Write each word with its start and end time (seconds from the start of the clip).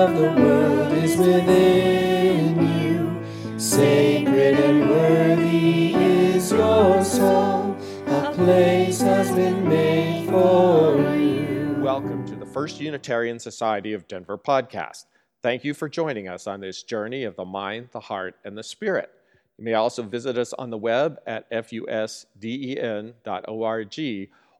of 0.00 0.16
the 0.16 0.32
world 0.42 0.92
is 0.94 1.14
within 1.18 2.56
you. 2.80 3.22
Sacred 3.58 4.58
and 4.58 4.88
worthy 4.88 5.92
is 5.94 6.50
your 6.50 7.04
soul. 7.04 7.76
A 8.06 8.32
place 8.34 9.02
has 9.02 9.30
been 9.32 9.68
made 9.68 10.26
for 10.26 10.96
you. 11.16 11.76
Welcome 11.82 12.26
to 12.28 12.34
the 12.34 12.46
First 12.46 12.80
Unitarian 12.80 13.38
Society 13.38 13.92
of 13.92 14.08
Denver 14.08 14.38
podcast. 14.38 15.04
Thank 15.42 15.64
you 15.64 15.74
for 15.74 15.86
joining 15.86 16.28
us 16.28 16.46
on 16.46 16.60
this 16.60 16.82
journey 16.82 17.24
of 17.24 17.36
the 17.36 17.44
mind, 17.44 17.90
the 17.92 18.00
heart, 18.00 18.36
and 18.42 18.56
the 18.56 18.62
spirit. 18.62 19.10
You 19.58 19.66
may 19.66 19.74
also 19.74 20.02
visit 20.02 20.38
us 20.38 20.54
on 20.54 20.70
the 20.70 20.78
web 20.78 21.18
at 21.26 21.50
fusden.org 21.50 21.90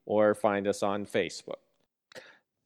or 0.04 0.34
find 0.34 0.68
us 0.68 0.82
on 0.82 1.06
Facebook. 1.06 1.69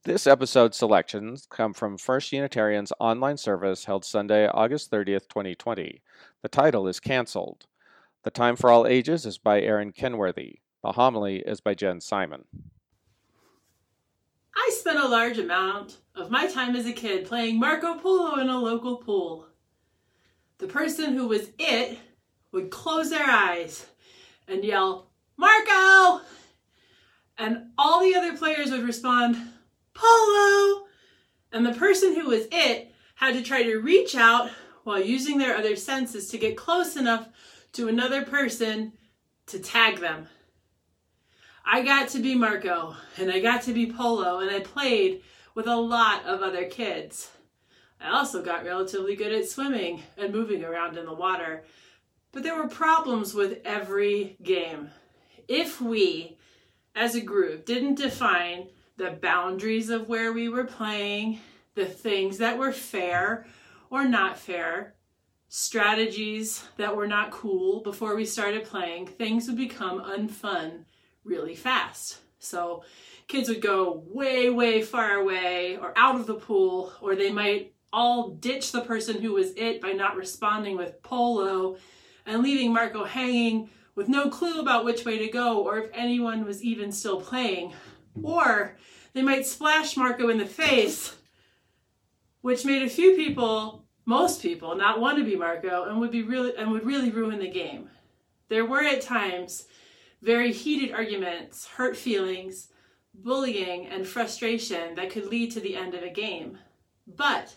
This 0.05 0.27
episode's 0.27 0.77
selections 0.77 1.47
come 1.49 1.73
from 1.73 1.97
First 1.97 2.31
Unitarian's 2.31 2.93
online 2.99 3.37
service 3.37 3.85
held 3.85 4.05
Sunday, 4.05 4.47
August 4.47 4.91
30th, 4.91 5.27
2020. 5.29 6.03
The 6.43 6.47
title 6.47 6.87
is 6.87 6.99
Cancelled. 6.99 7.65
The 8.21 8.29
Time 8.29 8.55
for 8.55 8.69
All 8.69 8.85
Ages 8.85 9.25
is 9.25 9.39
by 9.39 9.61
Aaron 9.61 9.91
Kenworthy. 9.91 10.59
The 10.83 10.91
homily 10.91 11.37
is 11.37 11.59
by 11.59 11.73
Jen 11.73 12.01
Simon. 12.01 12.45
I 14.55 14.69
spent 14.79 14.99
a 14.99 15.07
large 15.07 15.39
amount 15.39 15.97
of 16.13 16.29
my 16.29 16.45
time 16.45 16.75
as 16.75 16.85
a 16.85 16.93
kid 16.93 17.25
playing 17.25 17.59
Marco 17.59 17.95
Polo 17.95 18.39
in 18.39 18.47
a 18.47 18.59
local 18.59 18.97
pool. 18.97 19.47
The 20.59 20.67
person 20.67 21.15
who 21.15 21.29
was 21.29 21.49
it 21.57 21.97
would 22.51 22.69
close 22.69 23.09
their 23.09 23.27
eyes 23.27 23.87
and 24.47 24.63
yell, 24.63 25.07
Marco! 25.35 26.21
And 27.39 27.71
all 27.75 28.01
the 28.01 28.13
other 28.13 28.37
players 28.37 28.69
would 28.69 28.83
respond, 28.83 29.35
Polo! 29.95 30.85
And 31.51 31.65
the 31.65 31.73
person 31.73 32.13
who 32.13 32.27
was 32.27 32.47
it 32.51 32.91
had 33.15 33.33
to 33.33 33.41
try 33.41 33.63
to 33.63 33.77
reach 33.77 34.15
out 34.15 34.51
while 34.83 35.01
using 35.01 35.39
their 35.39 35.57
other 35.57 35.75
senses 35.75 36.29
to 36.29 36.37
get 36.37 36.55
close 36.55 36.95
enough 36.95 37.27
to 37.71 37.87
another 37.87 38.23
person 38.23 38.93
to 39.47 39.57
tag 39.57 39.99
them. 39.99 40.27
I 41.65 41.81
got 41.81 42.09
to 42.09 42.19
be 42.19 42.35
Marco 42.35 42.95
and 43.17 43.31
I 43.31 43.39
got 43.39 43.63
to 43.63 43.73
be 43.73 43.91
Polo 43.91 44.39
and 44.39 44.51
I 44.51 44.59
played 44.59 45.23
with 45.55 45.65
a 45.65 45.75
lot 45.75 46.25
of 46.25 46.41
other 46.41 46.65
kids. 46.65 47.31
I 47.99 48.09
also 48.11 48.43
got 48.43 48.65
relatively 48.65 49.15
good 49.15 49.31
at 49.31 49.47
swimming 49.47 50.03
and 50.17 50.33
moving 50.33 50.63
around 50.63 50.97
in 50.97 51.05
the 51.05 51.13
water. 51.13 51.63
But 52.31 52.43
there 52.43 52.55
were 52.55 52.67
problems 52.67 53.33
with 53.33 53.59
every 53.63 54.37
game. 54.43 54.91
If 55.47 55.81
we, 55.81 56.37
as 56.93 57.15
a 57.15 57.21
group, 57.21 57.65
didn't 57.65 57.95
define 57.95 58.67
the 58.97 59.11
boundaries 59.11 59.89
of 59.89 60.07
where 60.07 60.31
we 60.31 60.49
were 60.49 60.63
playing, 60.63 61.39
the 61.75 61.85
things 61.85 62.37
that 62.37 62.57
were 62.57 62.71
fair 62.71 63.45
or 63.89 64.05
not 64.05 64.37
fair, 64.37 64.95
strategies 65.49 66.63
that 66.77 66.95
were 66.95 67.07
not 67.07 67.31
cool 67.31 67.81
before 67.81 68.15
we 68.15 68.25
started 68.25 68.63
playing, 68.63 69.07
things 69.07 69.47
would 69.47 69.57
become 69.57 69.99
unfun 69.99 70.85
really 71.23 71.55
fast. 71.55 72.19
So 72.39 72.83
kids 73.27 73.49
would 73.49 73.61
go 73.61 74.03
way, 74.07 74.49
way 74.49 74.81
far 74.81 75.15
away 75.15 75.77
or 75.77 75.93
out 75.95 76.15
of 76.15 76.27
the 76.27 76.35
pool, 76.35 76.93
or 77.01 77.15
they 77.15 77.31
might 77.31 77.73
all 77.91 78.31
ditch 78.31 78.71
the 78.71 78.81
person 78.81 79.21
who 79.21 79.33
was 79.33 79.51
it 79.55 79.81
by 79.81 79.91
not 79.93 80.15
responding 80.15 80.77
with 80.77 81.01
polo 81.01 81.77
and 82.25 82.43
leaving 82.43 82.73
Marco 82.73 83.05
hanging 83.05 83.69
with 83.95 84.09
no 84.09 84.29
clue 84.29 84.59
about 84.59 84.83
which 84.83 85.05
way 85.05 85.17
to 85.17 85.29
go 85.29 85.63
or 85.63 85.77
if 85.77 85.89
anyone 85.93 86.43
was 86.43 86.61
even 86.61 86.91
still 86.91 87.21
playing. 87.21 87.73
Or 88.23 88.77
they 89.13 89.21
might 89.21 89.45
splash 89.45 89.97
Marco 89.97 90.29
in 90.29 90.37
the 90.37 90.45
face, 90.45 91.15
which 92.41 92.65
made 92.65 92.83
a 92.83 92.89
few 92.89 93.15
people, 93.15 93.85
most 94.05 94.41
people, 94.41 94.75
not 94.75 94.99
want 94.99 95.17
to 95.17 95.23
be 95.23 95.35
Marco 95.35 95.85
and 95.85 95.99
would 95.99 96.11
be 96.11 96.23
really 96.23 96.55
and 96.55 96.71
would 96.71 96.85
really 96.85 97.11
ruin 97.11 97.39
the 97.39 97.49
game. 97.49 97.89
There 98.49 98.65
were 98.65 98.83
at 98.83 99.01
times 99.01 99.67
very 100.21 100.51
heated 100.51 100.93
arguments, 100.93 101.67
hurt 101.67 101.97
feelings, 101.97 102.69
bullying, 103.13 103.87
and 103.87 104.07
frustration 104.07 104.95
that 104.95 105.09
could 105.09 105.27
lead 105.27 105.51
to 105.51 105.59
the 105.59 105.75
end 105.75 105.93
of 105.93 106.03
a 106.03 106.09
game. 106.09 106.57
But 107.07 107.55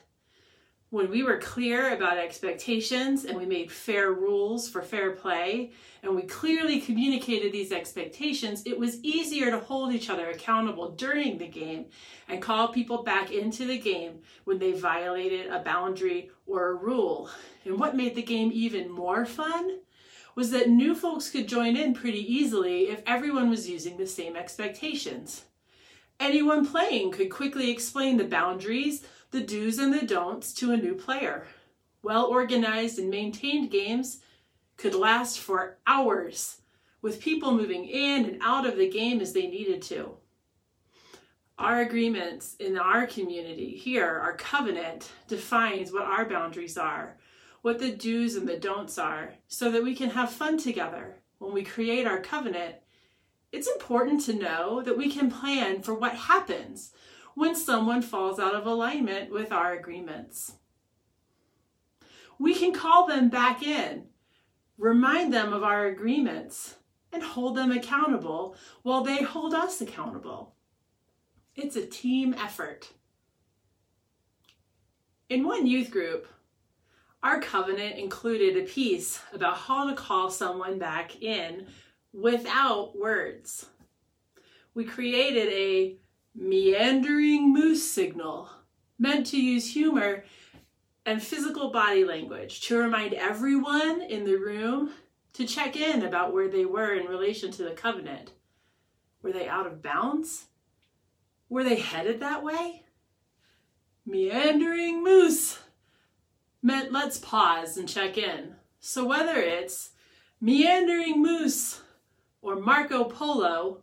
when 0.91 1.11
we 1.11 1.23
were 1.23 1.37
clear 1.37 1.93
about 1.93 2.17
expectations 2.17 3.27
and 3.27 3.37
we 3.37 3.45
made 3.45 3.71
fair 3.71 4.13
rules 4.13 4.69
for 4.69 4.81
fair 4.81 5.11
play 5.11 5.71
and 6.03 6.15
we 6.15 6.23
clearly 6.23 6.81
communicated 6.81 7.53
these 7.53 7.73
expectations, 7.73 8.63
it 8.65 8.79
was 8.79 9.03
easier 9.03 9.51
to 9.51 9.61
hold 9.61 9.93
each 9.93 10.09
other 10.09 10.31
accountable 10.31 10.91
during 10.93 11.37
the 11.37 11.47
game 11.47 11.85
and 12.27 12.41
call 12.41 12.69
people 12.69 13.03
back 13.03 13.31
into 13.31 13.67
the 13.67 13.79
game 13.79 14.21
when 14.45 14.59
they 14.59 14.73
violated 14.73 15.51
a 15.51 15.59
boundary 15.59 16.31
or 16.47 16.69
a 16.69 16.75
rule. 16.75 17.29
And 17.67 17.79
what 17.79 17.97
made 17.97 18.15
the 18.15 18.23
game 18.23 18.51
even 18.55 18.91
more 18.91 19.27
fun 19.27 19.81
was 20.35 20.51
that 20.53 20.71
new 20.71 20.95
folks 20.95 21.31
could 21.31 21.49
join 21.49 21.77
in 21.77 21.93
pretty 21.93 22.21
easily 22.33 22.85
if 22.85 23.03
everyone 23.07 23.51
was 23.51 23.69
using 23.69 23.99
the 23.99 24.07
same 24.07 24.37
expectations. 24.37 25.45
Anyone 26.21 26.67
playing 26.67 27.13
could 27.13 27.31
quickly 27.31 27.71
explain 27.71 28.17
the 28.17 28.25
boundaries 28.25 29.05
the 29.31 29.41
do's 29.41 29.79
and 29.79 29.93
the 29.93 30.07
don'ts 30.07 30.53
to 30.55 30.73
a 30.73 30.77
new 30.77 30.95
player. 30.95 31.47
Well 32.03 32.27
organized 32.27 32.99
and 32.99 33.11
maintained 33.11 33.71
games 33.71 34.21
could 34.77 34.95
last 34.95 35.41
for 35.41 35.79
hours, 35.87 36.63
with 37.03 37.21
people 37.21 37.53
moving 37.53 37.85
in 37.85 38.25
and 38.25 38.39
out 38.43 38.67
of 38.67 38.77
the 38.77 38.89
game 38.89 39.21
as 39.21 39.33
they 39.33 39.47
needed 39.47 39.83
to. 39.83 40.17
Our 41.59 41.81
agreements 41.81 42.55
in 42.61 42.79
our 42.79 43.07
community 43.07 43.77
here, 43.77 44.07
our 44.07 44.37
covenant, 44.37 45.11
defines 45.27 45.93
what 45.93 46.05
our 46.05 46.25
boundaries 46.25 46.79
are, 46.79 47.17
what 47.63 47.81
the 47.81 47.91
do's 47.91 48.37
and 48.37 48.49
the 48.49 48.57
don'ts 48.57 48.97
are, 48.97 49.35
so 49.49 49.71
that 49.73 49.83
we 49.83 49.97
can 49.97 50.11
have 50.11 50.31
fun 50.31 50.57
together. 50.57 51.17
When 51.39 51.53
we 51.53 51.65
create 51.65 52.07
our 52.07 52.21
covenant, 52.21 52.77
it's 53.51 53.67
important 53.67 54.21
to 54.23 54.35
know 54.35 54.83
that 54.83 54.97
we 54.97 55.11
can 55.11 55.31
plan 55.31 55.83
for 55.83 55.95
what 55.95 56.15
happens 56.15 56.93
when 57.39 57.55
someone 57.55 58.03
falls 58.03 58.41
out 58.41 58.57
of 58.57 58.67
alignment 58.67 59.31
with 59.31 59.53
our 59.53 59.73
agreements. 59.73 60.55
We 62.37 62.53
can 62.53 62.73
call 62.73 63.07
them 63.07 63.29
back 63.29 63.63
in, 63.63 64.07
remind 64.77 65.33
them 65.33 65.53
of 65.53 65.63
our 65.63 65.87
agreements, 65.87 66.75
and 67.13 67.23
hold 67.23 67.57
them 67.57 67.71
accountable 67.71 68.57
while 68.83 69.05
they 69.05 69.23
hold 69.23 69.55
us 69.55 69.81
accountable. 69.81 70.57
It's 71.55 71.77
a 71.77 71.87
team 71.87 72.35
effort. 72.35 72.89
In 75.29 75.47
one 75.47 75.65
youth 75.65 75.93
group, 75.93 76.27
our 77.23 77.41
covenant 77.41 77.99
included 77.99 78.57
a 78.57 78.67
piece 78.67 79.21
about 79.33 79.59
how 79.59 79.89
to 79.89 79.95
call 79.95 80.29
someone 80.29 80.81
back 80.81 81.23
in 81.23 81.69
without 82.13 82.99
words. 82.99 83.67
We 84.75 84.85
created 84.85 85.49
a 85.53 85.99
meandering 86.39 87.53
moose 87.53 87.91
signal, 87.91 88.49
meant 88.99 89.27
to 89.27 89.41
use 89.41 89.73
humor 89.73 90.25
and 91.05 91.23
physical 91.23 91.71
body 91.71 92.05
language 92.05 92.61
to 92.61 92.79
remind 92.79 93.13
everyone 93.15 94.01
in 94.03 94.25
the 94.25 94.37
room 94.37 94.93
to 95.33 95.47
check 95.47 95.77
in 95.77 96.05
about 96.05 96.33
where 96.33 96.49
they 96.49 96.65
were 96.65 96.95
in 96.95 97.07
relation 97.07 97.51
to 97.51 97.65
the 97.65 97.73
covenant. 97.73 98.33
Were 99.23 99.33
they 99.33 99.49
out 99.49 99.67
of 99.67 99.83
bounds? 99.83 100.47
Were 101.49 101.65
they 101.65 101.77
headed 101.77 102.21
that 102.21 102.45
way? 102.45 102.85
Meandering 104.07 105.03
moose 105.03 105.59
meant 106.63 106.93
let's 106.93 107.19
pause 107.19 107.77
and 107.77 107.89
check 107.89 108.17
in. 108.17 108.55
So 108.81 109.05
whether 109.05 109.37
it's 109.37 109.91
meandering 110.41 111.21
moose 111.21 111.81
or 112.43 112.57
Marco 112.57 113.05
Polo, 113.05 113.83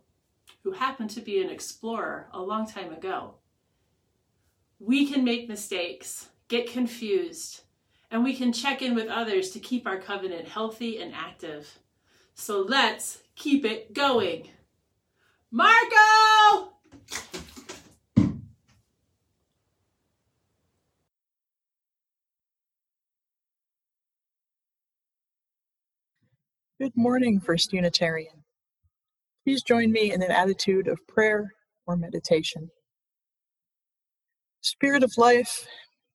who 0.66 0.72
happened 0.72 1.08
to 1.08 1.20
be 1.20 1.40
an 1.40 1.48
explorer 1.48 2.26
a 2.32 2.42
long 2.42 2.66
time 2.66 2.92
ago. 2.92 3.36
We 4.80 5.06
can 5.06 5.22
make 5.22 5.48
mistakes, 5.48 6.28
get 6.48 6.72
confused, 6.72 7.60
and 8.10 8.24
we 8.24 8.34
can 8.34 8.52
check 8.52 8.82
in 8.82 8.96
with 8.96 9.06
others 9.06 9.50
to 9.50 9.60
keep 9.60 9.86
our 9.86 10.00
covenant 10.00 10.48
healthy 10.48 10.98
and 11.00 11.14
active. 11.14 11.78
So 12.34 12.62
let's 12.62 13.22
keep 13.36 13.64
it 13.64 13.94
going. 13.94 14.48
Marco! 15.52 16.72
Good 26.80 26.96
morning, 26.96 27.38
First 27.38 27.72
Unitarian. 27.72 28.45
Please 29.46 29.62
join 29.62 29.92
me 29.92 30.12
in 30.12 30.22
an 30.22 30.32
attitude 30.32 30.88
of 30.88 31.06
prayer 31.06 31.54
or 31.86 31.96
meditation. 31.96 32.68
Spirit 34.60 35.04
of 35.04 35.16
life, 35.16 35.68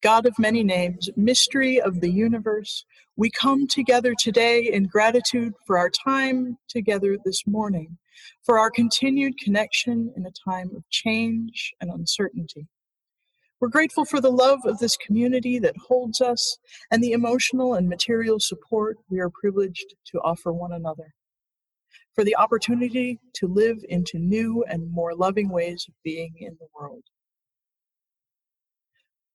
God 0.03 0.25
of 0.25 0.37
many 0.37 0.65
names, 0.65 1.09
mystery 1.15 1.79
of 1.79 2.01
the 2.01 2.11
universe, 2.11 2.83
we 3.15 3.29
come 3.29 3.67
together 3.67 4.13
today 4.19 4.63
in 4.63 4.83
gratitude 4.83 5.53
for 5.65 5.77
our 5.77 5.89
time 5.89 6.57
together 6.67 7.17
this 7.23 7.47
morning, 7.47 7.97
for 8.43 8.59
our 8.59 8.69
continued 8.69 9.39
connection 9.39 10.11
in 10.17 10.25
a 10.25 10.51
time 10.51 10.69
of 10.75 10.83
change 10.89 11.71
and 11.79 11.89
uncertainty. 11.89 12.67
We're 13.61 13.69
grateful 13.69 14.03
for 14.03 14.19
the 14.19 14.29
love 14.29 14.59
of 14.65 14.79
this 14.79 14.97
community 14.97 15.57
that 15.59 15.77
holds 15.77 16.19
us 16.19 16.57
and 16.91 17.01
the 17.01 17.13
emotional 17.13 17.75
and 17.75 17.87
material 17.87 18.41
support 18.41 18.97
we 19.09 19.21
are 19.21 19.29
privileged 19.29 19.95
to 20.07 20.19
offer 20.19 20.51
one 20.51 20.73
another. 20.73 21.13
For 22.15 22.23
the 22.25 22.35
opportunity 22.35 23.19
to 23.35 23.47
live 23.47 23.77
into 23.87 24.19
new 24.19 24.63
and 24.67 24.91
more 24.91 25.15
loving 25.15 25.49
ways 25.49 25.85
of 25.87 25.93
being 26.03 26.33
in 26.39 26.57
the 26.59 26.67
world. 26.77 27.03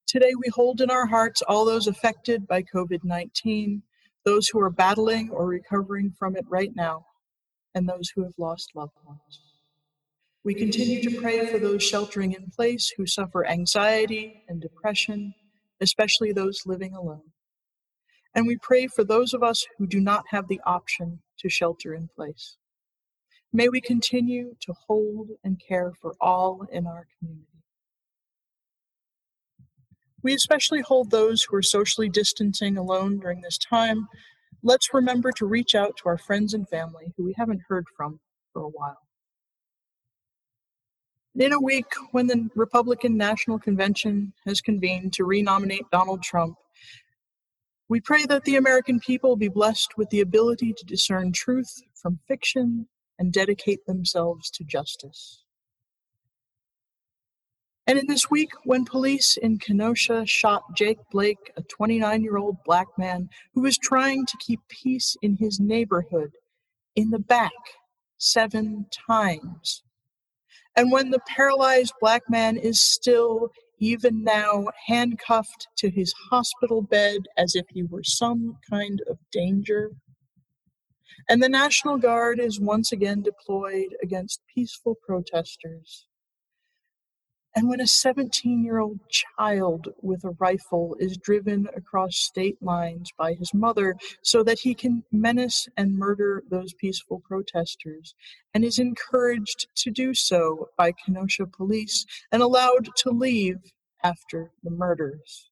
Today, 0.05 0.31
we 0.37 0.49
hold 0.53 0.79
in 0.79 0.91
our 0.91 1.07
hearts 1.07 1.41
all 1.41 1.65
those 1.65 1.87
affected 1.87 2.47
by 2.47 2.63
COVID 2.63 3.03
19, 3.03 3.81
those 4.25 4.47
who 4.47 4.59
are 4.61 4.69
battling 4.69 5.29
or 5.31 5.47
recovering 5.47 6.13
from 6.17 6.35
it 6.35 6.45
right 6.47 6.71
now, 6.75 7.05
and 7.73 7.89
those 7.89 8.11
who 8.15 8.23
have 8.23 8.33
lost 8.37 8.71
loved 8.75 8.97
ones. 9.05 9.41
We 10.43 10.53
continue 10.53 11.01
to 11.03 11.19
pray 11.19 11.45
for 11.47 11.59
those 11.59 11.83
sheltering 11.83 12.31
in 12.31 12.51
place 12.55 12.93
who 12.95 13.05
suffer 13.05 13.45
anxiety 13.45 14.43
and 14.47 14.61
depression, 14.61 15.33
especially 15.81 16.31
those 16.31 16.61
living 16.65 16.93
alone. 16.93 17.33
And 18.33 18.47
we 18.47 18.57
pray 18.61 18.87
for 18.87 19.03
those 19.03 19.33
of 19.33 19.43
us 19.43 19.65
who 19.77 19.87
do 19.87 19.99
not 19.99 20.23
have 20.29 20.47
the 20.47 20.61
option 20.65 21.21
to 21.39 21.49
shelter 21.49 21.93
in 21.93 22.07
place. 22.15 22.55
May 23.53 23.69
we 23.69 23.81
continue 23.81 24.55
to 24.61 24.73
hold 24.87 25.29
and 25.43 25.59
care 25.59 25.93
for 26.01 26.15
all 26.19 26.67
in 26.71 26.85
our 26.85 27.07
community. 27.17 27.47
We 30.21 30.33
especially 30.33 30.81
hold 30.81 31.11
those 31.11 31.43
who 31.43 31.55
are 31.55 31.61
socially 31.61 32.09
distancing 32.09 32.77
alone 32.77 33.19
during 33.19 33.41
this 33.41 33.57
time. 33.57 34.07
Let's 34.63 34.93
remember 34.93 35.31
to 35.33 35.45
reach 35.45 35.75
out 35.75 35.95
to 35.97 36.09
our 36.09 36.17
friends 36.17 36.53
and 36.53 36.67
family 36.67 37.13
who 37.15 37.23
we 37.23 37.35
haven't 37.37 37.61
heard 37.69 37.85
from 37.95 38.19
for 38.51 38.63
a 38.63 38.67
while. 38.67 38.97
In 41.35 41.53
a 41.53 41.61
week, 41.61 41.85
when 42.11 42.27
the 42.27 42.49
Republican 42.55 43.15
National 43.15 43.59
Convention 43.59 44.33
has 44.45 44.59
convened 44.59 45.13
to 45.13 45.23
renominate 45.23 45.85
Donald 45.91 46.23
Trump, 46.23 46.57
we 47.87 48.01
pray 48.01 48.25
that 48.25 48.43
the 48.43 48.55
American 48.55 48.99
people 48.99 49.35
be 49.35 49.47
blessed 49.47 49.97
with 49.97 50.09
the 50.09 50.19
ability 50.19 50.73
to 50.73 50.85
discern 50.85 51.31
truth 51.31 51.71
from 51.93 52.19
fiction 52.27 52.87
and 53.19 53.33
dedicate 53.33 53.85
themselves 53.85 54.49
to 54.51 54.63
justice. 54.63 55.43
And 57.87 57.97
in 57.97 58.07
this 58.07 58.29
week, 58.29 58.51
when 58.65 58.83
police 58.83 59.37
in 59.37 59.59
Kenosha 59.59 60.25
shot 60.25 60.75
Jake 60.75 60.99
Blake, 61.09 61.51
a 61.55 61.61
29 61.61 62.21
year 62.21 62.37
old 62.37 62.57
black 62.65 62.87
man 62.97 63.29
who 63.53 63.61
was 63.61 63.77
trying 63.77 64.25
to 64.25 64.37
keep 64.39 64.59
peace 64.67 65.15
in 65.21 65.37
his 65.37 65.59
neighborhood, 65.59 66.33
in 66.95 67.11
the 67.11 67.19
back 67.19 67.53
seven 68.17 68.87
times, 69.07 69.83
and 70.77 70.91
when 70.91 71.09
the 71.09 71.19
paralyzed 71.27 71.93
black 71.99 72.29
man 72.29 72.55
is 72.55 72.79
still, 72.79 73.49
even 73.79 74.23
now, 74.23 74.65
handcuffed 74.85 75.67
to 75.77 75.89
his 75.89 76.13
hospital 76.29 76.83
bed 76.83 77.21
as 77.35 77.55
if 77.55 77.65
he 77.69 77.81
were 77.81 78.03
some 78.03 78.57
kind 78.69 79.01
of 79.09 79.17
danger. 79.31 79.91
And 81.29 81.43
the 81.43 81.49
National 81.49 81.97
Guard 81.97 82.39
is 82.39 82.59
once 82.59 82.93
again 82.93 83.21
deployed 83.21 83.95
against 84.01 84.41
peaceful 84.53 84.95
protesters. 84.95 86.07
And 87.53 87.67
when 87.67 87.81
a 87.81 87.87
17 87.87 88.63
year 88.63 88.77
old 88.77 88.99
child 89.09 89.89
with 90.01 90.23
a 90.23 90.35
rifle 90.39 90.95
is 90.99 91.17
driven 91.17 91.67
across 91.75 92.15
state 92.15 92.61
lines 92.61 93.11
by 93.17 93.33
his 93.33 93.53
mother 93.53 93.97
so 94.21 94.43
that 94.43 94.59
he 94.59 94.73
can 94.73 95.03
menace 95.11 95.67
and 95.75 95.97
murder 95.97 96.43
those 96.49 96.73
peaceful 96.73 97.19
protesters, 97.27 98.13
and 98.53 98.63
is 98.63 98.79
encouraged 98.79 99.67
to 99.77 99.91
do 99.91 100.13
so 100.13 100.69
by 100.77 100.91
Kenosha 100.91 101.47
police 101.47 102.05
and 102.31 102.41
allowed 102.41 102.89
to 102.97 103.09
leave 103.09 103.57
after 104.03 104.51
the 104.63 104.69
murders. 104.69 105.49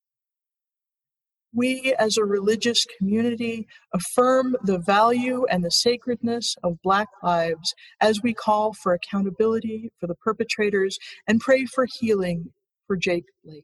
We, 1.55 1.95
as 1.97 2.17
a 2.17 2.25
religious 2.25 2.85
community, 2.97 3.65
affirm 3.93 4.57
the 4.63 4.77
value 4.77 5.45
and 5.49 5.63
the 5.63 5.71
sacredness 5.71 6.55
of 6.63 6.81
Black 6.83 7.07
lives 7.23 7.73
as 8.01 8.21
we 8.21 8.33
call 8.33 8.73
for 8.73 8.93
accountability 8.93 9.91
for 9.99 10.07
the 10.07 10.15
perpetrators 10.15 10.97
and 11.25 11.39
pray 11.39 11.65
for 11.65 11.87
healing 11.99 12.51
for 12.87 12.97
Jake 12.97 13.25
Blake. 13.43 13.63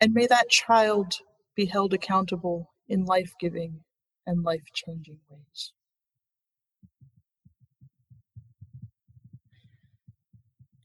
And 0.00 0.12
may 0.12 0.26
that 0.26 0.48
child 0.48 1.14
be 1.54 1.66
held 1.66 1.94
accountable 1.94 2.70
in 2.88 3.04
life 3.04 3.32
giving 3.38 3.84
and 4.26 4.42
life 4.42 4.64
changing 4.74 5.18
ways. 5.28 5.72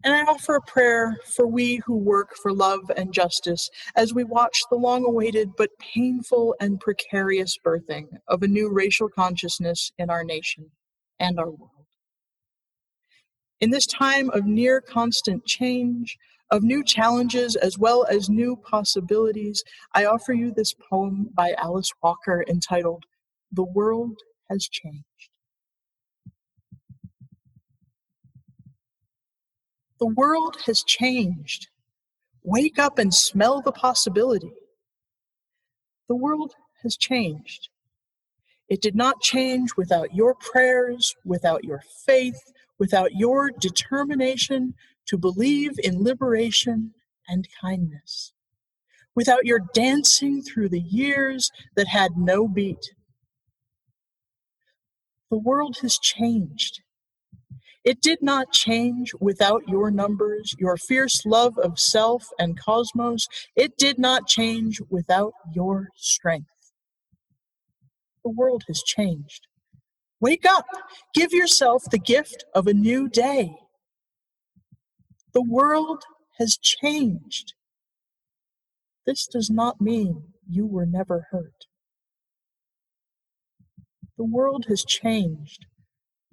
And 0.05 0.13
I 0.13 0.21
offer 0.21 0.55
a 0.55 0.61
prayer 0.61 1.17
for 1.25 1.47
we 1.47 1.77
who 1.77 1.97
work 1.97 2.35
for 2.35 2.53
love 2.53 2.91
and 2.95 3.11
justice 3.11 3.71
as 3.95 4.13
we 4.13 4.23
watch 4.23 4.61
the 4.69 4.77
long 4.77 5.03
awaited 5.03 5.55
but 5.57 5.71
painful 5.79 6.55
and 6.61 6.79
precarious 6.79 7.57
birthing 7.57 8.05
of 8.27 8.43
a 8.43 8.47
new 8.47 8.71
racial 8.71 9.09
consciousness 9.09 9.91
in 9.97 10.11
our 10.11 10.23
nation 10.23 10.69
and 11.19 11.39
our 11.39 11.49
world. 11.49 11.87
In 13.59 13.71
this 13.71 13.87
time 13.87 14.29
of 14.29 14.45
near 14.45 14.79
constant 14.79 15.43
change, 15.47 16.19
of 16.51 16.61
new 16.61 16.83
challenges 16.83 17.55
as 17.55 17.79
well 17.79 18.05
as 18.05 18.29
new 18.29 18.55
possibilities, 18.55 19.63
I 19.95 20.05
offer 20.05 20.33
you 20.33 20.53
this 20.53 20.75
poem 20.87 21.29
by 21.33 21.55
Alice 21.57 21.89
Walker 22.03 22.45
entitled 22.47 23.05
The 23.51 23.63
World 23.63 24.19
Has 24.51 24.67
Changed. 24.67 25.31
The 30.05 30.13
world 30.13 30.57
has 30.67 30.83
changed. 30.83 31.69
Wake 32.43 32.77
up 32.77 32.99
and 32.99 33.11
smell 33.11 33.63
the 33.63 33.71
possibility. 33.71 34.51
The 36.07 36.15
world 36.15 36.53
has 36.83 36.95
changed. 36.95 37.69
It 38.69 38.83
did 38.83 38.93
not 38.93 39.19
change 39.19 39.71
without 39.75 40.13
your 40.13 40.35
prayers, 40.35 41.15
without 41.25 41.63
your 41.63 41.81
faith, 42.05 42.39
without 42.77 43.15
your 43.15 43.49
determination 43.59 44.75
to 45.07 45.17
believe 45.17 45.71
in 45.83 46.03
liberation 46.03 46.93
and 47.27 47.47
kindness, 47.59 48.31
without 49.15 49.47
your 49.47 49.61
dancing 49.73 50.43
through 50.43 50.69
the 50.69 50.81
years 50.81 51.49
that 51.75 51.87
had 51.87 52.11
no 52.15 52.47
beat. 52.47 52.93
The 55.31 55.39
world 55.39 55.77
has 55.81 55.97
changed. 55.97 56.83
It 57.85 58.01
did 58.01 58.23
not 58.23 58.51
change 58.51 59.13
without 59.19 59.69
your 59.69 59.91
numbers, 59.91 60.55
your 60.57 60.75
fierce 60.75 61.23
love 61.25 61.57
of 61.59 61.79
self 61.79 62.29
and 62.39 62.59
cosmos. 62.59 63.27
It 63.55 63.77
did 63.77 63.99
not 63.99 64.27
change 64.27 64.81
without 64.89 65.33
your 65.53 65.89
strength. 65.95 66.49
The 68.23 68.31
world 68.31 68.63
has 68.67 68.81
changed. 68.81 69.47
Wake 70.19 70.45
up. 70.47 70.65
Give 71.13 71.31
yourself 71.31 71.83
the 71.91 71.99
gift 71.99 72.43
of 72.55 72.65
a 72.65 72.73
new 72.73 73.07
day. 73.07 73.55
The 75.33 75.43
world 75.43 76.03
has 76.39 76.57
changed. 76.57 77.53
This 79.05 79.27
does 79.27 79.51
not 79.51 79.79
mean 79.79 80.33
you 80.49 80.65
were 80.65 80.87
never 80.87 81.27
hurt. 81.29 81.67
The 84.17 84.23
world 84.25 84.65
has 84.69 84.83
changed. 84.83 85.67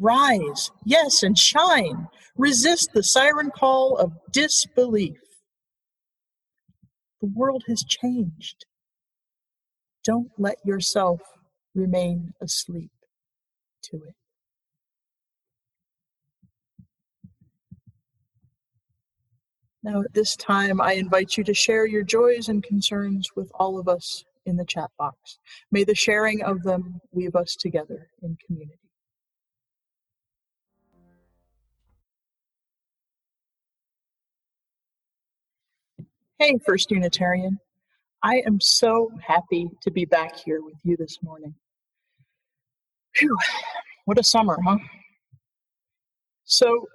Rise, 0.03 0.73
yes, 0.85 1.23
and 1.23 1.39
shine. 1.39 2.09
Resist 2.37 2.91
the 2.93 3.05
siren 3.05 3.53
call 3.53 3.97
of 3.97 4.13
disbelief. 4.33 5.21
The 7.21 7.31
world 7.33 7.63
has 7.69 7.85
changed. 7.85 8.67
Don't 10.05 10.33
let 10.37 10.57
yourself 10.65 11.21
remain 11.73 12.33
asleep 12.41 12.91
to 13.85 13.99
it. 13.99 14.15
Now, 19.85 20.01
at 20.01 20.15
this 20.15 20.35
time, 20.35 20.81
I 20.81 20.95
invite 20.95 21.37
you 21.37 21.45
to 21.45 21.55
share 21.55 21.87
your 21.87 22.03
joys 22.03 22.49
and 22.49 22.65
concerns 22.65 23.29
with 23.37 23.53
all 23.55 23.79
of 23.79 23.87
us 23.87 24.25
in 24.47 24.57
the 24.57 24.65
chat 24.65 24.91
box. 24.99 25.39
May 25.71 25.85
the 25.85 25.95
sharing 25.95 26.43
of 26.43 26.65
them 26.65 27.01
weave 27.13 27.37
us 27.37 27.55
together 27.55 28.09
in 28.21 28.37
community. 28.45 28.82
Hey, 36.43 36.59
First 36.67 36.91
Unitarian. 36.91 37.61
I 38.25 38.43
am 38.49 38.61
so 38.61 39.13
happy 39.25 39.71
to 39.81 39.93
be 39.93 40.05
back 40.05 40.37
here 40.37 40.61
with 40.61 40.75
you 40.83 40.97
this 40.97 41.19
morning. 41.23 41.55
Phew, 43.15 43.39
what 44.07 44.19
a 44.19 44.25
summer, 44.25 44.59
huh? 44.67 44.79
So, 46.43 46.89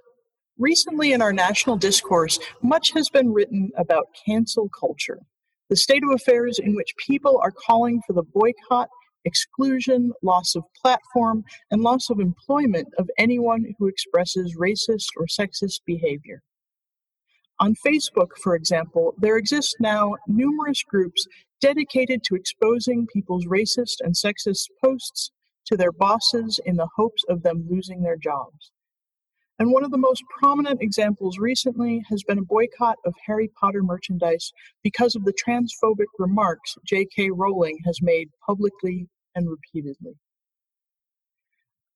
recently 0.57 1.13
in 1.13 1.21
our 1.21 1.31
national 1.31 1.77
discourse, 1.77 2.39
much 2.61 2.91
has 2.91 3.09
been 3.09 3.31
written 3.31 3.71
about 3.77 4.09
cancel 4.25 4.67
culture, 4.77 5.21
the 5.69 5.77
state 5.77 6.03
of 6.03 6.13
affairs 6.13 6.59
in 6.59 6.75
which 6.75 6.93
people 6.97 7.39
are 7.41 7.53
calling 7.53 8.01
for 8.05 8.11
the 8.11 8.23
boycott, 8.23 8.89
exclusion, 9.23 10.11
loss 10.21 10.57
of 10.57 10.65
platform, 10.81 11.45
and 11.71 11.81
loss 11.81 12.09
of 12.09 12.19
employment 12.19 12.89
of 12.97 13.09
anyone 13.17 13.73
who 13.79 13.87
expresses 13.87 14.57
racist 14.59 15.07
or 15.15 15.25
sexist 15.25 15.79
behavior. 15.85 16.41
On 17.59 17.73
Facebook, 17.73 18.37
for 18.41 18.55
example, 18.55 19.15
there 19.17 19.37
exist 19.37 19.77
now 19.79 20.15
numerous 20.27 20.83
groups 20.83 21.25
dedicated 21.59 22.23
to 22.23 22.35
exposing 22.35 23.07
people's 23.11 23.47
racist 23.47 23.95
and 23.99 24.13
sexist 24.13 24.67
posts 24.83 25.31
to 25.65 25.75
their 25.75 25.91
bosses 25.91 26.59
in 26.65 26.75
the 26.75 26.89
hopes 26.95 27.23
of 27.27 27.41
them 27.41 27.67
losing 27.69 28.03
their 28.03 28.15
jobs. 28.15 28.71
And 29.59 29.71
one 29.71 29.83
of 29.83 29.89
the 29.89 29.97
most 29.97 30.23
prominent 30.39 30.83
examples 30.83 31.39
recently 31.39 32.03
has 32.09 32.23
been 32.23 32.37
a 32.37 32.43
boycott 32.43 32.97
of 33.03 33.15
Harry 33.25 33.49
Potter 33.59 33.81
merchandise 33.81 34.51
because 34.83 35.15
of 35.15 35.25
the 35.25 35.33
transphobic 35.33 36.05
remarks 36.19 36.75
J.K. 36.85 37.31
Rowling 37.31 37.79
has 37.85 37.99
made 38.01 38.29
publicly 38.45 39.07
and 39.33 39.49
repeatedly. 39.49 40.13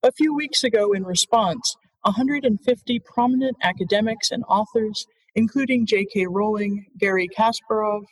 A 0.01 0.11
few 0.11 0.33
weeks 0.33 0.63
ago, 0.63 0.91
in 0.91 1.03
response, 1.03 1.75
150 2.01 2.99
prominent 3.05 3.57
academics 3.61 4.31
and 4.31 4.43
authors, 4.49 5.05
including 5.35 5.85
J.K. 5.85 6.27
Rowling, 6.27 6.87
Garry 6.97 7.27
Kasparov, 7.29 8.03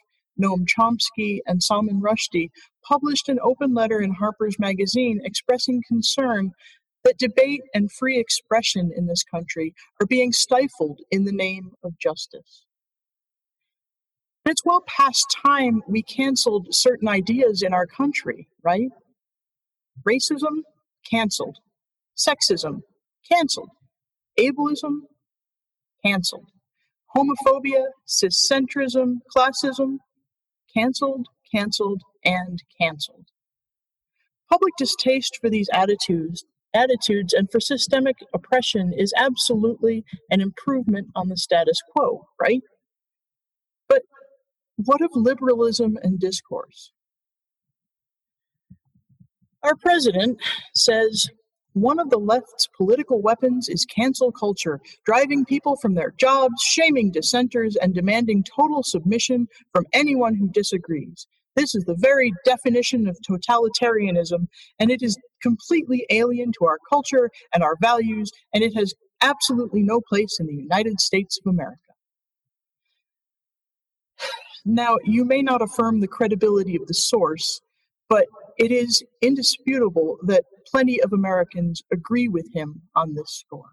Noam 0.42 0.66
Chomsky, 0.68 1.40
and 1.48 1.64
Salman 1.64 2.02
Rushdie, 2.02 2.50
published 2.88 3.30
an 3.30 3.40
open 3.44 3.74
letter 3.74 4.02
in 4.02 4.14
Harper's 4.14 4.60
Magazine 4.60 5.22
expressing 5.24 5.84
concern 5.88 6.52
that 7.04 7.18
debate 7.18 7.62
and 7.74 7.92
free 7.92 8.20
expression 8.20 8.92
in 8.96 9.08
this 9.08 9.24
country 9.24 9.74
are 10.02 10.08
being 10.08 10.32
stifled 10.34 11.02
in 11.12 11.26
the 11.26 11.32
name 11.34 11.72
of 11.84 11.98
justice. 12.00 12.66
it's 14.46 14.66
well 14.66 14.84
past 14.88 15.26
time 15.46 15.84
we 15.88 16.04
canceled 16.04 16.68
certain 16.74 17.08
ideas 17.08 17.64
in 17.64 17.74
our 17.74 17.88
country, 17.88 18.48
right? 18.64 18.90
Racism, 20.08 20.64
canceled. 21.10 21.58
Sexism, 22.18 22.82
canceled. 23.32 23.70
Ableism, 24.40 25.02
canceled. 26.06 26.48
Homophobia, 27.16 27.88
ciscentrism, 28.08 29.20
classism, 29.36 29.98
canceled, 30.76 31.28
canceled, 31.54 32.04
and 32.24 32.62
canceled. 32.80 33.26
Public 34.52 34.74
distaste 34.78 35.38
for 35.42 35.50
these 35.50 35.70
attitudes 35.74 36.46
attitudes 36.74 37.34
and 37.34 37.50
for 37.52 37.60
systemic 37.60 38.18
oppression 38.34 38.94
is 38.96 39.14
absolutely 39.18 40.04
an 40.30 40.42
improvement 40.42 41.08
on 41.16 41.28
the 41.28 41.38
status 41.38 41.82
quo, 41.92 42.28
right? 42.40 42.62
But 43.88 44.04
what 44.76 45.02
of 45.02 45.12
liberalism 45.16 45.98
and 46.04 46.20
discourse? 46.20 46.92
Our 49.64 49.76
president 49.76 50.40
says 50.76 51.28
one 51.74 52.00
of 52.00 52.10
the 52.10 52.18
left's 52.18 52.68
political 52.76 53.22
weapons 53.22 53.70
is 53.70 53.86
cancel 53.86 54.32
culture, 54.32 54.80
driving 55.06 55.46
people 55.46 55.76
from 55.78 55.94
their 55.94 56.14
jobs, 56.18 56.62
shaming 56.64 57.12
dissenters, 57.12 57.76
and 57.76 57.94
demanding 57.94 58.44
total 58.44 58.84
submission 58.84 59.48
from 59.72 59.86
anyone 59.94 60.36
who 60.36 60.50
disagrees. 60.50 61.28
This 61.56 61.76
is 61.76 61.84
the 61.84 61.96
very 61.96 62.34
definition 62.46 63.08
of 63.08 63.18
totalitarianism, 63.30 64.48
and 64.80 64.92
it 64.92 65.02
is 65.02 65.18
completely 65.42 66.06
alien 66.10 66.52
to 66.60 66.66
our 66.66 66.78
culture 66.90 67.30
and 67.54 67.64
our 67.64 67.76
values, 67.82 68.32
and 68.54 68.64
it 68.64 68.74
has 68.76 68.94
absolutely 69.22 69.84
no 69.84 70.02
place 70.02 70.38
in 70.40 70.48
the 70.48 70.56
United 70.56 71.00
States 71.00 71.40
of 71.44 71.50
America. 71.50 71.80
Now, 74.66 74.98
you 75.04 75.26
may 75.26 75.42
not 75.42 75.62
affirm 75.62 76.00
the 76.00 76.08
credibility 76.08 76.76
of 76.76 76.88
the 76.88 76.94
source, 76.94 77.62
but 78.08 78.28
it 78.58 78.72
is 78.72 79.04
indisputable 79.22 80.18
that 80.24 80.44
plenty 80.72 81.02
of 81.02 81.14
Americans 81.14 81.82
agree 81.92 82.28
with 82.28 82.54
him 82.54 82.84
on 82.96 83.16
this 83.16 83.32
score. 83.32 83.72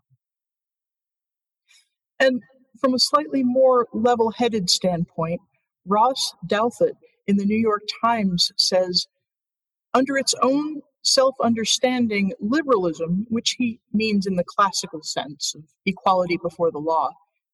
And 2.18 2.42
from 2.80 2.94
a 2.94 2.98
slightly 2.98 3.42
more 3.42 3.86
level 3.92 4.30
headed 4.30 4.70
standpoint, 4.70 5.40
Ross 5.86 6.34
Douthat 6.46 6.94
in 7.26 7.36
the 7.36 7.44
New 7.44 7.58
York 7.58 7.82
Times 8.02 8.52
says, 8.56 9.06
under 9.94 10.16
its 10.16 10.34
own 10.42 10.82
self 11.02 11.34
understanding, 11.40 12.32
liberalism, 12.40 13.26
which 13.28 13.54
he 13.58 13.80
means 13.92 14.26
in 14.26 14.36
the 14.36 14.44
classical 14.44 15.02
sense 15.02 15.54
of 15.54 15.62
equality 15.84 16.36
before 16.36 16.70
the 16.70 16.78
law 16.78 17.10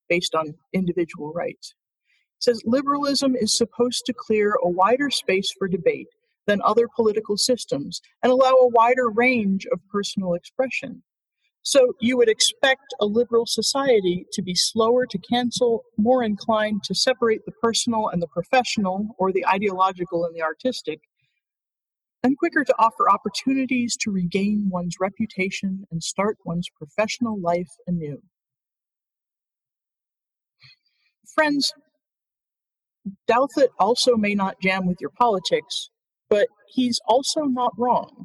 based 0.08 0.34
on 0.34 0.54
individual 0.72 1.32
rights, 1.32 1.74
says 2.38 2.62
liberalism 2.64 3.36
is 3.36 3.56
supposed 3.56 4.04
to 4.06 4.12
clear 4.12 4.56
a 4.62 4.68
wider 4.68 5.10
space 5.10 5.52
for 5.58 5.68
debate 5.68 6.08
than 6.46 6.60
other 6.62 6.88
political 6.94 7.36
systems 7.36 8.00
and 8.22 8.32
allow 8.32 8.52
a 8.52 8.68
wider 8.68 9.08
range 9.08 9.66
of 9.72 9.80
personal 9.90 10.34
expression. 10.34 11.02
So 11.62 11.92
you 12.00 12.16
would 12.16 12.28
expect 12.28 12.92
a 13.00 13.06
liberal 13.06 13.46
society 13.46 14.26
to 14.32 14.42
be 14.42 14.54
slower 14.54 15.06
to 15.06 15.18
cancel, 15.18 15.84
more 15.96 16.24
inclined 16.24 16.82
to 16.84 16.94
separate 16.94 17.44
the 17.46 17.52
personal 17.62 18.08
and 18.08 18.20
the 18.20 18.26
professional, 18.26 19.14
or 19.18 19.32
the 19.32 19.46
ideological 19.46 20.24
and 20.24 20.34
the 20.34 20.42
artistic, 20.42 21.00
and 22.24 22.36
quicker 22.36 22.64
to 22.64 22.74
offer 22.80 23.08
opportunities 23.08 23.96
to 23.98 24.10
regain 24.10 24.68
one's 24.70 24.96
reputation 25.00 25.84
and 25.92 26.02
start 26.02 26.36
one's 26.44 26.68
professional 26.76 27.40
life 27.40 27.70
anew. 27.86 28.20
Friends, 31.32 31.72
Douthat 33.28 33.68
also 33.78 34.16
may 34.16 34.34
not 34.34 34.60
jam 34.60 34.86
with 34.86 34.98
your 35.00 35.10
politics, 35.10 35.90
but 36.32 36.48
he's 36.66 36.98
also 37.06 37.42
not 37.42 37.74
wrong. 37.76 38.24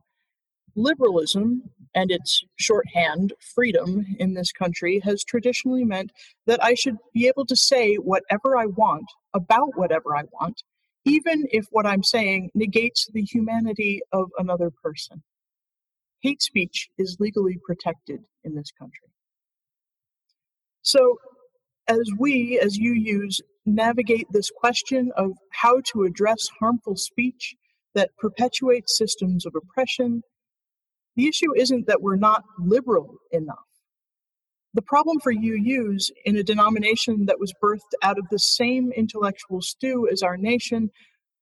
Liberalism 0.78 1.64
and 1.94 2.10
its 2.10 2.42
shorthand, 2.56 3.34
freedom, 3.54 4.06
in 4.18 4.34
this 4.34 4.54
country 4.54 5.02
has 5.04 5.26
traditionally 5.26 5.84
meant 5.84 6.14
that 6.46 6.64
I 6.64 6.74
should 6.74 6.96
be 7.14 7.28
able 7.28 7.46
to 7.48 7.56
say 7.58 7.96
whatever 7.96 8.56
I 8.56 8.68
want 8.68 9.08
about 9.34 9.72
whatever 9.76 10.16
I 10.16 10.24
want, 10.32 10.64
even 11.04 11.48
if 11.52 11.66
what 11.70 11.86
I'm 11.86 12.02
saying 12.02 12.52
negates 12.56 13.10
the 13.12 13.24
humanity 13.24 14.00
of 14.14 14.30
another 14.40 14.72
person. 14.82 15.22
Hate 16.22 16.42
speech 16.42 16.88
is 16.98 17.18
legally 17.20 17.58
protected 17.66 18.22
in 18.46 18.56
this 18.56 18.72
country. 18.80 19.10
So, 20.82 21.18
as 21.90 22.10
we, 22.18 22.58
as 22.58 22.80
UUs, 22.80 23.42
navigate 23.66 24.28
this 24.32 24.50
question 24.50 25.12
of 25.18 25.34
how 25.52 25.82
to 25.92 26.04
address 26.04 26.48
harmful 26.62 26.96
speech 26.96 27.54
that 27.98 28.12
perpetuates 28.18 28.98
systems 28.98 29.46
of 29.46 29.54
oppression 29.56 30.22
the 31.18 31.28
issue 31.28 31.54
isn't 31.58 31.88
that 31.88 32.02
we're 32.02 32.16
not 32.16 32.44
liberal 32.60 33.16
enough. 33.32 33.66
The 34.76 34.84
problem 34.84 35.20
for 35.20 35.34
UUs 35.34 36.12
in 36.26 36.38
a 36.38 36.44
denomination 36.44 37.26
that 37.26 37.40
was 37.40 37.52
birthed 37.62 37.98
out 38.04 38.20
of 38.20 38.28
the 38.30 38.38
same 38.38 38.92
intellectual 38.92 39.62
stew 39.62 40.08
as 40.12 40.22
our 40.22 40.38
nation, 40.38 40.92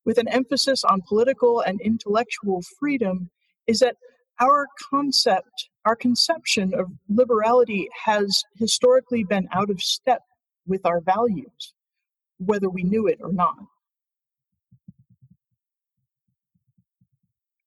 with 0.06 0.18
an 0.18 0.30
emphasis 0.30 0.86
on 0.86 1.02
political 1.10 1.60
and 1.60 1.82
intellectual 1.82 2.62
freedom, 2.80 3.30
is 3.68 3.80
that 3.80 3.98
our 4.40 4.68
concept, 4.90 5.70
our 5.84 5.96
conception 5.98 6.74
of 6.74 6.88
liberality 7.10 7.90
has 8.06 8.44
historically 8.58 9.26
been 9.26 9.50
out 9.52 9.70
of 9.70 9.82
step 9.82 10.22
with 10.66 10.86
our 10.86 11.02
values, 11.02 11.74
whether 12.38 12.70
we 12.70 12.84
knew 12.84 13.08
it 13.08 13.20
or 13.22 13.34
not. 13.34 13.58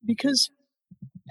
Because 0.08 0.50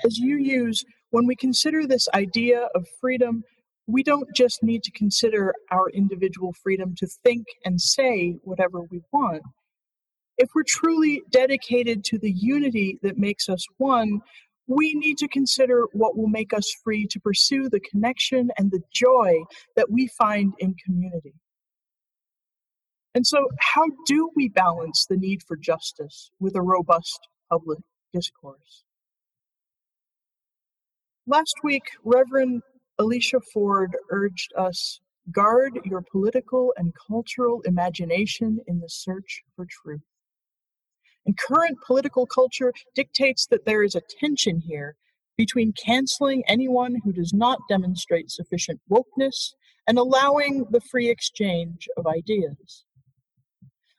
as 0.06 0.20
UUs, 0.24 0.86
when 1.10 1.26
we 1.26 1.36
consider 1.36 1.86
this 1.86 2.08
idea 2.14 2.70
of 2.76 2.86
freedom, 3.02 3.44
we 3.88 4.04
don't 4.04 4.30
just 4.36 4.62
need 4.62 4.84
to 4.84 4.92
consider 4.92 5.54
our 5.72 5.90
individual 5.90 6.54
freedom 6.62 6.94
to 6.98 7.08
think 7.24 7.48
and 7.66 7.82
say 7.82 8.36
whatever 8.44 8.82
we 8.92 9.02
want. 9.12 9.42
If 10.38 10.50
we're 10.54 10.64
truly 10.68 11.24
dedicated 11.32 12.04
to 12.06 12.20
the 12.20 12.32
unity 12.32 13.00
that 13.02 13.18
makes 13.18 13.50
us 13.50 13.66
one, 13.78 14.22
we 14.68 14.94
need 14.94 15.18
to 15.20 15.28
consider 15.28 15.86
what 15.94 16.16
will 16.18 16.28
make 16.28 16.54
us 16.54 16.70
free 16.84 17.08
to 17.10 17.20
pursue 17.20 17.70
the 17.70 17.80
connection 17.80 18.52
and 18.58 18.70
the 18.70 18.82
joy 18.94 19.34
that 19.76 19.90
we 19.90 20.08
find 20.08 20.54
in 20.60 20.76
community. 20.86 21.34
And 23.16 23.26
so, 23.26 23.48
how 23.60 23.86
do 24.06 24.30
we 24.36 24.50
balance 24.50 25.08
the 25.10 25.18
need 25.18 25.42
for 25.48 25.56
justice 25.56 26.30
with 26.40 26.56
a 26.56 26.62
robust 26.62 27.20
public 27.50 27.80
discourse? 28.18 28.84
Last 31.28 31.56
week, 31.64 31.84
Reverend 32.04 32.64
Alicia 32.98 33.42
Forde 33.54 33.96
urged 34.10 34.54
us 34.58 35.00
guard 35.32 35.80
your 35.84 36.04
political 36.12 36.74
and 36.78 36.94
cultural 37.08 37.62
imagination 37.66 38.60
in 38.66 38.80
the 38.80 38.90
search 38.90 39.42
for 39.56 39.66
truth. 39.70 40.02
And 41.26 41.38
current 41.38 41.78
political 41.86 42.26
culture 42.26 42.72
dictates 42.96 43.46
that 43.48 43.66
there 43.66 43.84
is 43.84 43.94
a 43.94 44.02
tension 44.20 44.62
here 44.66 44.96
between 45.38 45.74
canceling 45.74 46.44
anyone 46.48 46.96
who 47.04 47.12
does 47.12 47.34
not 47.34 47.60
demonstrate 47.70 48.32
sufficient 48.32 48.80
wokeness 48.90 49.52
and 49.86 50.00
allowing 50.00 50.66
the 50.72 50.82
free 50.82 51.10
exchange 51.10 51.88
of 51.98 52.08
ideas. 52.08 52.86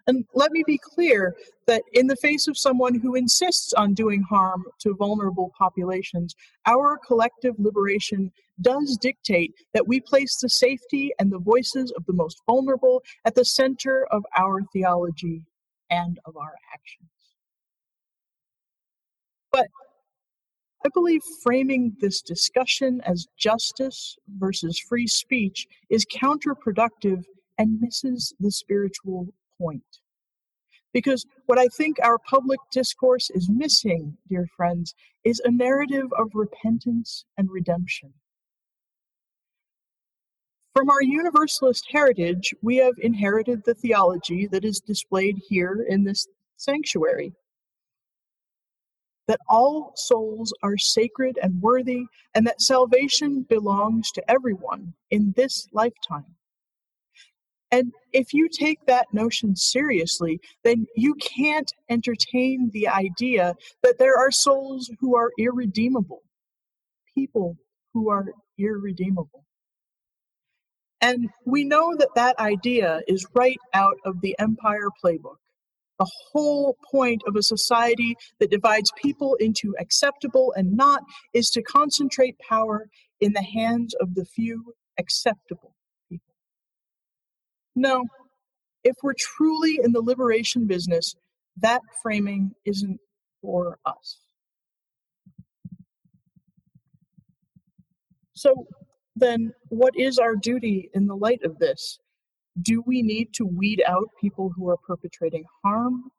And 0.09 0.25
let 0.33 0.53
me 0.53 0.65
be 0.67 0.79
clear 0.79 1.37
that 1.67 1.83
in 1.93 2.07
the 2.07 2.17
face 2.17 2.49
of 2.49 2.57
someone 2.57 2.95
who 2.95 3.15
insists 3.15 3.75
on 3.75 3.93
doing 3.93 4.23
harm 4.23 4.65
to 4.81 4.95
vulnerable 4.95 5.53
populations, 5.57 6.35
our 6.65 6.99
collective 7.07 7.55
liberation 7.59 8.33
does 8.63 8.97
dictate 8.97 9.53
that 9.75 9.87
we 9.87 10.01
place 10.01 10.39
the 10.41 10.49
safety 10.49 11.13
and 11.19 11.31
the 11.31 11.39
voices 11.39 11.93
of 11.93 12.07
the 12.07 12.15
most 12.15 12.41
vulnerable 12.47 13.03
at 13.27 13.35
the 13.35 13.45
center 13.45 14.07
of 14.11 14.25
our 14.37 14.63
theology 14.73 15.43
and 15.91 16.19
of 16.25 16.39
our 16.39 16.55
actions. 16.73 17.11
But 19.53 19.69
I 20.87 20.89
believe 20.95 21.21
framing 21.43 21.95
this 22.01 22.23
discussion 22.23 23.03
as 23.05 23.27
justice 23.37 24.17
versus 24.39 24.79
free 24.79 25.07
speech 25.07 25.67
is 25.91 26.07
counterproductive 26.07 27.25
and 27.59 27.79
misses 27.79 28.33
the 28.41 28.51
spiritual 28.51 29.29
point. 29.61 29.83
Because 30.93 31.25
what 31.47 31.59
I 31.59 31.67
think 31.77 31.99
our 32.03 32.19
public 32.19 32.61
discourse 32.73 33.31
is 33.31 33.51
missing, 33.51 34.17
dear 34.29 34.47
friends, 34.57 34.95
is 35.25 35.41
a 35.41 35.51
narrative 35.51 36.07
of 36.19 36.31
repentance 36.35 37.25
and 37.37 37.51
redemption. 37.51 38.13
From 40.75 40.91
our 40.91 41.03
Universalist 41.03 41.87
heritage, 41.91 42.55
we 42.63 42.77
have 42.77 42.95
inherited 42.99 43.65
the 43.65 43.75
theology 43.75 44.47
that 44.47 44.65
is 44.65 44.81
displayed 44.81 45.37
here 45.49 45.85
in 45.89 46.05
this 46.05 46.27
sanctuary 46.57 47.33
that 49.29 49.41
all 49.49 49.93
souls 49.95 50.53
are 50.63 50.79
sacred 50.79 51.39
and 51.43 51.61
worthy, 51.61 52.07
and 52.35 52.47
that 52.47 52.63
salvation 52.63 53.43
belongs 53.43 54.11
to 54.11 54.31
everyone 54.31 54.95
in 55.11 55.33
this 55.37 55.69
lifetime. 55.73 56.35
And 57.71 57.93
if 58.13 58.33
you 58.33 58.49
take 58.49 58.87
that 58.87 59.07
notion 59.13 59.55
seriously, 59.55 60.41
then 60.65 60.87
you 60.97 61.15
can't 61.15 61.71
entertain 61.91 62.71
the 62.73 62.89
idea 62.89 63.55
that 63.83 63.99
there 63.99 64.17
are 64.17 64.31
souls 64.31 64.91
who 65.01 65.17
are 65.17 65.31
irredeemable, 65.39 66.23
people 67.15 67.57
who 67.93 68.11
are 68.11 68.27
irredeemable. 68.59 69.45
And 71.01 71.29
we 71.45 71.65
know 71.65 71.95
that 71.97 72.15
that 72.17 72.39
idea 72.39 73.03
is 73.07 73.27
right 73.35 73.59
out 73.75 73.97
of 74.05 74.21
the 74.21 74.35
Empire 74.39 74.89
playbook. 75.05 75.37
The 75.99 76.11
whole 76.33 76.77
point 76.91 77.23
of 77.27 77.37
a 77.37 77.43
society 77.43 78.17
that 78.41 78.51
divides 78.51 78.91
people 79.03 79.35
into 79.41 79.75
acceptable 79.79 80.53
and 80.57 80.77
not 80.77 81.03
is 81.35 81.51
to 81.51 81.63
concentrate 81.63 82.37
power 82.49 82.89
in 83.21 83.33
the 83.33 83.43
hands 83.43 83.95
of 84.01 84.15
the 84.15 84.25
few 84.25 84.75
acceptable. 84.99 85.75
No, 87.79 88.07
if 88.83 88.97
we're 89.05 89.15
truly 89.17 89.79
in 89.83 89.93
the 89.93 90.01
liberation 90.01 90.67
business, 90.67 91.15
that 91.59 91.81
framing 92.03 92.51
isn't 92.65 92.99
for 93.41 93.79
us. 93.87 94.19
So, 98.35 98.67
then 99.15 99.53
what 99.69 99.95
is 99.97 100.19
our 100.19 100.35
duty 100.35 100.91
in 100.93 101.07
the 101.07 101.15
light 101.15 101.43
of 101.45 101.61
this? 101.61 102.01
Do 102.61 102.83
we 102.85 103.03
need 103.03 103.33
to 103.35 103.47
weed 103.47 103.81
out 103.87 104.09
people 104.21 104.51
who 104.57 104.69
are 104.69 104.77
perpetrating 104.77 105.45
harm? 105.65 106.11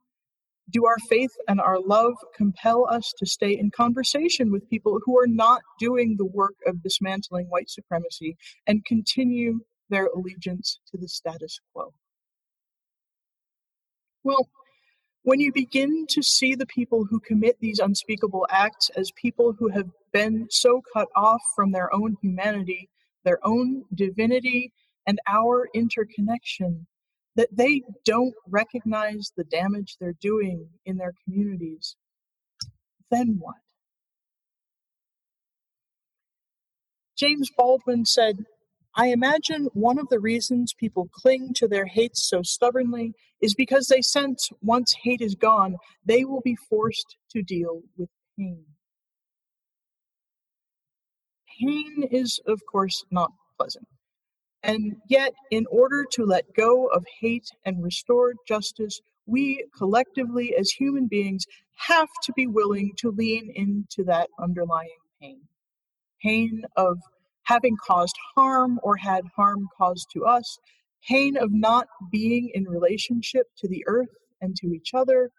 Do 0.70 0.86
our 0.86 0.98
faith 1.10 1.32
and 1.50 1.60
our 1.60 1.80
love 1.82 2.14
compel 2.36 2.88
us 2.90 3.14
to 3.18 3.26
stay 3.26 3.52
in 3.58 3.72
conversation 3.72 4.50
with 4.50 4.70
people 4.70 5.00
who 5.06 5.20
are 5.20 5.28
not 5.28 5.62
doing 5.78 6.16
the 6.18 6.26
work 6.26 6.56
of 6.66 6.84
dismantling 6.84 7.48
white 7.48 7.70
supremacy 7.70 8.38
and 8.66 8.86
continue 8.86 9.60
their 9.90 10.08
allegiance 10.08 10.80
to 10.92 10.98
the 10.98 11.08
status 11.08 11.60
quo? 11.74 11.94
Well, 14.24 14.50
when 15.24 15.40
you 15.40 15.52
begin 15.52 16.06
to 16.10 16.24
see 16.24 16.56
the 16.56 16.66
people 16.66 17.06
who 17.06 17.20
commit 17.20 17.60
these 17.60 17.80
unspeakable 17.80 18.48
acts 18.50 18.90
as 18.96 19.12
people 19.12 19.54
who 19.58 19.70
have 19.70 19.90
been 20.12 20.48
so 20.50 20.82
cut 20.94 21.08
off 21.16 21.42
from 21.56 21.72
their 21.72 21.94
own 21.94 22.18
humanity, 22.22 22.90
their 23.24 23.40
own 23.44 23.86
divinity, 23.94 24.72
and 25.06 25.20
our 25.28 25.70
interconnection 25.74 26.88
that 27.36 27.50
they 27.52 27.84
don't 28.06 28.34
recognize 28.48 29.32
the 29.36 29.44
damage 29.44 29.96
they're 30.00 30.14
doing 30.22 30.70
in 30.86 30.98
their 30.98 31.14
communities, 31.24 31.96
then 33.12 33.38
what? 33.40 33.56
James 37.18 37.50
Baldwin 37.56 38.06
said, 38.06 38.46
I 38.96 39.08
imagine 39.08 39.70
one 39.74 40.00
of 40.00 40.10
the 40.10 40.20
reasons 40.20 40.74
people 40.74 41.10
cling 41.14 41.54
to 41.56 41.68
their 41.68 41.86
hates 41.86 42.28
so 42.28 42.42
stubbornly 42.44 43.14
is 43.42 43.56
because 43.56 43.88
they 43.88 44.02
sense 44.02 44.50
once 44.62 44.96
hate 45.04 45.22
is 45.22 45.36
gone, 45.36 45.78
they 46.06 46.26
will 46.26 46.42
be 46.42 46.56
forced 46.56 47.18
to 47.32 47.42
deal 47.42 47.82
with 47.98 48.10
pain. 48.38 48.66
Pain 51.60 52.08
is, 52.12 52.40
of 52.48 52.62
course, 52.70 53.06
not 53.12 53.32
pleasant. 53.58 53.88
And 54.64 54.98
yet, 55.08 55.34
in 55.52 55.66
order 55.72 56.06
to 56.12 56.26
let 56.26 56.54
go 56.54 56.88
of 56.88 57.06
hate 57.22 57.48
and 57.66 57.84
restore 57.84 58.34
justice, 58.48 59.00
we 59.26 59.66
collectively, 59.78 60.56
as 60.58 60.72
human 60.72 61.08
beings, 61.08 61.46
have 61.88 62.10
to 62.24 62.34
be 62.34 62.48
willing 62.48 62.92
to 62.98 63.12
lean 63.12 63.52
into 63.56 64.04
that 64.06 64.30
underlying 64.40 64.90
pain 65.22 65.42
pain 66.22 66.64
of 66.76 66.98
having 67.50 67.76
caused 67.88 68.16
harm 68.36 68.80
or 68.84 68.96
had 68.96 69.24
harm 69.36 69.68
caused 69.76 70.08
to 70.14 70.24
us, 70.24 70.60
pain 71.08 71.36
of 71.36 71.50
not 71.52 71.88
being 72.12 72.52
in 72.54 72.64
relationship 72.66 73.48
to 73.58 73.68
the 73.68 73.84
earth 73.88 74.14
and 74.40 74.56
to 74.56 74.68
each 74.68 74.94
other, 74.94 75.32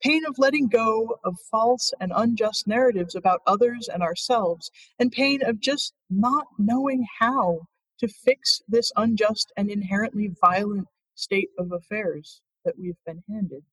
pain 0.00 0.22
of 0.28 0.38
letting 0.38 0.68
go 0.68 1.18
of 1.24 1.34
false 1.50 1.92
and 2.00 2.12
unjust 2.14 2.68
narratives 2.68 3.16
about 3.16 3.40
others 3.48 3.88
and 3.92 4.00
ourselves, 4.00 4.70
and 5.00 5.10
pain 5.10 5.40
of 5.44 5.58
just 5.58 5.92
not 6.08 6.46
knowing 6.56 7.04
how 7.18 7.58
to 7.98 8.06
fix 8.06 8.60
this 8.68 8.92
unjust 8.94 9.52
and 9.56 9.68
inherently 9.68 10.30
violent 10.40 10.86
state 11.16 11.48
of 11.58 11.72
affairs 11.72 12.42
that 12.64 12.78
we've 12.78 13.02
been 13.04 13.24
handed. 13.28 13.64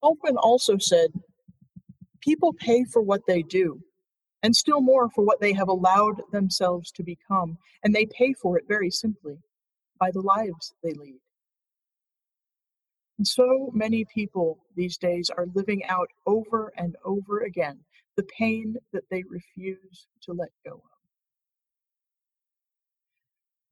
Baldwin 0.00 0.38
also 0.38 0.78
said, 0.78 1.10
People 2.22 2.54
pay 2.54 2.84
for 2.84 3.02
what 3.02 3.22
they 3.26 3.42
do, 3.42 3.80
and 4.42 4.54
still 4.54 4.80
more 4.80 5.10
for 5.10 5.24
what 5.24 5.40
they 5.40 5.52
have 5.52 5.68
allowed 5.68 6.22
themselves 6.32 6.90
to 6.92 7.02
become, 7.02 7.58
and 7.82 7.94
they 7.94 8.06
pay 8.06 8.32
for 8.32 8.56
it 8.58 8.64
very 8.66 8.90
simply 8.90 9.38
by 9.98 10.10
the 10.10 10.22
lives 10.22 10.72
they 10.82 10.92
lead. 10.94 11.20
And 13.18 13.26
so 13.26 13.70
many 13.74 14.06
people 14.06 14.64
these 14.76 14.96
days 14.96 15.28
are 15.28 15.46
living 15.54 15.84
out 15.84 16.08
over 16.26 16.72
and 16.78 16.96
over 17.04 17.40
again 17.40 17.78
the 18.16 18.22
pain 18.22 18.76
that 18.92 19.04
they 19.10 19.22
refuse 19.28 20.06
to 20.22 20.32
let 20.32 20.48
go 20.64 20.72
of. 20.72 20.80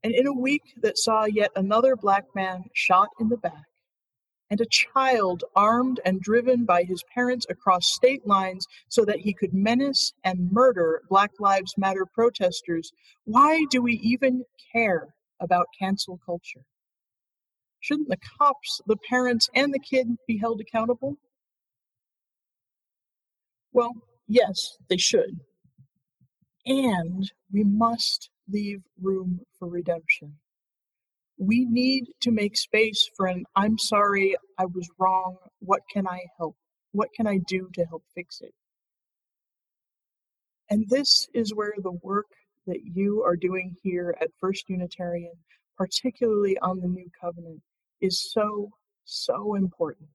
And 0.05 0.15
in 0.15 0.27
a 0.27 0.33
week 0.33 0.63
that 0.83 0.99
saw 0.99 1.25
yet 1.25 1.51
another 1.57 1.97
black 1.97 2.25
man 2.35 2.65
shot 2.75 3.09
in 3.21 3.31
the 3.31 3.39
back, 3.39 3.68
and 4.51 4.61
a 4.61 4.67
child 4.67 5.45
armed 5.55 6.01
and 6.05 6.21
driven 6.21 6.65
by 6.65 6.83
his 6.83 7.03
parents 7.15 7.47
across 7.51 7.93
state 7.93 8.27
lines 8.27 8.67
so 8.89 9.05
that 9.05 9.21
he 9.21 9.33
could 9.33 9.53
menace 9.53 10.13
and 10.25 10.51
murder 10.51 11.03
Black 11.09 11.33
Lives 11.39 11.75
Matter 11.77 12.07
protesters, 12.07 12.93
why 13.25 13.65
do 13.71 13.83
we 13.83 13.95
even 13.95 14.45
care 14.73 15.15
about 15.41 15.67
cancel 15.79 16.19
culture? 16.25 16.65
Shouldn't 17.81 18.09
the 18.09 18.19
cops, 18.39 18.81
the 18.87 18.97
parents, 19.09 19.49
and 19.55 19.73
the 19.73 19.79
kid 19.79 20.09
be 20.27 20.39
held 20.39 20.61
accountable? 20.61 21.17
Well, 23.73 23.95
Yes, 24.29 24.77
they 24.89 24.99
should. 24.99 25.41
And 26.67 27.33
we 27.51 27.65
must 27.65 28.29
leave 28.47 28.83
room 29.01 29.41
for 29.59 29.69
redemption. 29.69 30.35
We 31.39 31.67
need 31.67 32.07
to 32.23 32.31
make 32.33 32.57
space 32.57 33.09
for 33.17 33.27
an 33.27 33.45
I'm 33.55 33.79
sorry, 33.79 34.37
I 34.59 34.67
was 34.67 34.89
wrong. 34.99 35.37
What 35.61 35.83
can 35.93 36.07
I 36.07 36.21
help? 36.37 36.57
What 36.93 37.13
can 37.15 37.27
I 37.27 37.39
do 37.47 37.69
to 37.75 37.85
help 37.85 38.03
fix 38.15 38.41
it? 38.41 38.53
And 40.71 40.89
this 40.89 41.29
is 41.33 41.55
where 41.55 41.75
the 41.83 41.99
work 42.03 42.27
that 42.67 42.81
you 42.85 43.23
are 43.23 43.37
doing 43.37 43.77
here 43.83 44.15
at 44.21 44.29
First 44.41 44.69
Unitarian, 44.69 45.33
particularly 45.77 46.59
on 46.59 46.81
the 46.81 46.89
New 46.89 47.09
Covenant, 47.21 47.63
is 48.01 48.31
so, 48.33 48.71
so 49.05 49.55
important. 49.55 50.09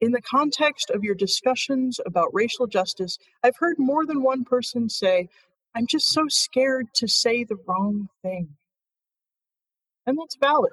In 0.00 0.12
the 0.12 0.22
context 0.22 0.90
of 0.90 1.02
your 1.02 1.14
discussions 1.14 2.00
about 2.04 2.34
racial 2.34 2.66
justice, 2.66 3.18
I've 3.42 3.56
heard 3.58 3.76
more 3.78 4.06
than 4.06 4.22
one 4.22 4.44
person 4.44 4.88
say, 4.88 5.28
I'm 5.74 5.86
just 5.88 6.08
so 6.08 6.24
scared 6.28 6.88
to 6.96 7.08
say 7.08 7.44
the 7.44 7.58
wrong 7.66 8.08
thing. 8.22 8.50
And 10.06 10.18
that's 10.18 10.36
valid. 10.36 10.72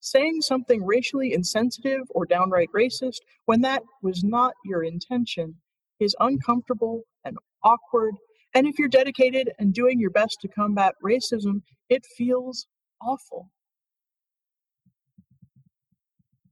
Saying 0.00 0.42
something 0.42 0.84
racially 0.84 1.32
insensitive 1.32 2.02
or 2.10 2.26
downright 2.26 2.70
racist 2.74 3.20
when 3.46 3.60
that 3.62 3.82
was 4.02 4.24
not 4.24 4.54
your 4.64 4.82
intention 4.84 5.56
is 6.00 6.16
uncomfortable 6.20 7.02
and 7.24 7.38
awkward 7.64 8.14
And 8.54 8.66
if 8.66 8.78
you're 8.78 8.88
dedicated 8.88 9.50
and 9.58 9.72
doing 9.72 9.98
your 9.98 10.10
best 10.10 10.40
to 10.42 10.48
combat 10.48 10.94
racism, 11.04 11.62
it 11.88 12.04
feels 12.16 12.66
awful. 13.00 13.50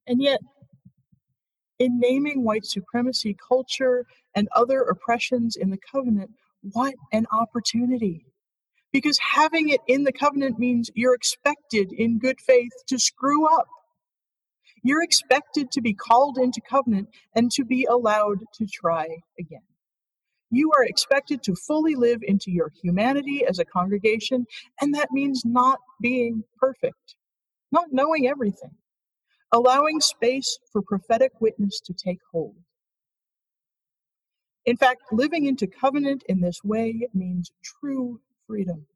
And 0.07 0.23
yet, 0.23 0.41
in 1.79 1.99
naming 1.99 2.45
white 2.45 2.65
supremacy 2.67 3.37
culture 3.49 4.07
and 4.35 4.49
other 4.55 4.81
oppressions 4.83 5.57
in 5.57 5.71
the 5.71 5.79
covenant, 5.79 6.31
what 6.63 6.95
an 7.13 7.27
opportunity! 7.33 8.27
Because 8.93 9.19
having 9.19 9.69
it 9.69 9.81
in 9.87 10.05
the 10.05 10.13
covenant 10.13 10.59
means 10.59 10.91
you're 10.95 11.15
expected 11.15 11.93
in 11.93 12.19
good 12.19 12.41
faith 12.41 12.73
to 12.89 12.99
screw 12.99 13.47
up. 13.47 13.69
You're 14.83 15.03
expected 15.03 15.71
to 15.73 15.81
be 15.81 15.95
called 15.95 16.39
into 16.39 16.61
covenant 16.61 17.09
and 17.35 17.51
to 17.53 17.65
be 17.65 17.85
allowed 17.85 18.41
to 18.55 18.67
try 18.67 19.07
again. 19.39 19.63
You 20.51 20.73
are 20.77 20.85
expected 20.85 21.43
to 21.45 21.55
fully 21.55 21.95
live 21.95 22.21
into 22.23 22.51
your 22.51 22.73
humanity 22.83 23.45
as 23.49 23.59
a 23.61 23.65
congregation, 23.65 24.47
and 24.81 24.95
that 24.95 25.13
means 25.13 25.45
not 25.45 25.79
being 26.01 26.43
perfect, 26.59 27.15
not 27.71 27.93
knowing 27.93 28.27
everything, 28.27 28.75
allowing 29.53 30.01
space 30.01 30.59
for 30.73 30.83
prophetic 30.83 31.33
witness 31.41 31.81
to 31.85 31.93
take 31.93 32.19
hold. 32.33 32.57
In 34.71 34.77
fact, 34.77 35.03
living 35.11 35.47
into 35.47 35.67
covenant 35.67 36.23
in 36.29 36.43
this 36.43 36.63
way 36.63 37.09
means 37.13 37.51
true 37.61 38.21
freedom. 38.47 38.87